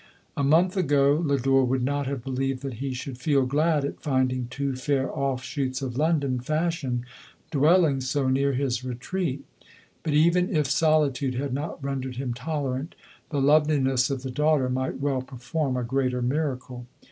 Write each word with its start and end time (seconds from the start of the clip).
A 0.35 0.43
month 0.43 0.75
ago, 0.75 1.21
Lodore 1.23 1.63
would 1.63 1.83
not 1.83 2.07
have 2.07 2.23
believed 2.23 2.63
that 2.63 2.73
he 2.81 2.91
should 2.91 3.19
feel 3.19 3.45
glad 3.45 3.85
at 3.85 4.01
finding 4.01 4.47
two 4.49 4.75
fair 4.75 5.15
off 5.15 5.43
shoots 5.43 5.79
of 5.83 5.95
London 5.95 6.39
fashion 6.39 7.05
dwelling 7.51 8.01
so 8.01 8.27
near 8.27 8.53
his 8.53 8.83
retreat; 8.83 9.45
but 10.01 10.13
even 10.15 10.49
if 10.55 10.65
solitude 10.65 11.35
had 11.35 11.53
not 11.53 11.83
rendered 11.83 12.15
him 12.15 12.33
tolerant, 12.33 12.95
the 13.29 13.39
loveliness 13.39 14.09
of 14.09 14.23
the 14.23 14.31
daughter 14.31 14.69
might 14.71 14.99
well 14.99 15.21
perform 15.21 15.77
a 15.77 15.83
greater 15.83 16.23
miracle. 16.23 16.87